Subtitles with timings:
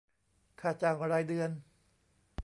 [0.59, 1.49] ค่าจ้างรายเดือน